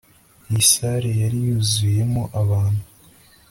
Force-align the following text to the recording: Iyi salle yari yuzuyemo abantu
Iyi 0.49 0.63
salle 0.71 1.09
yari 1.21 1.37
yuzuyemo 1.47 2.23
abantu 2.41 2.83